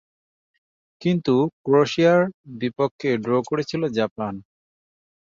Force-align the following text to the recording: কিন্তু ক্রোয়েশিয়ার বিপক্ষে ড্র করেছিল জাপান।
কিন্তু 1.01 1.33
ক্রোয়েশিয়ার 1.65 2.21
বিপক্ষে 2.59 3.09
ড্র 3.23 3.33
করেছিল 3.49 3.81
জাপান। 3.97 4.33